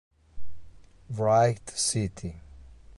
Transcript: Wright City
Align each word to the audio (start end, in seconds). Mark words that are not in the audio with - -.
Wright 1.13 1.69
City 1.77 2.33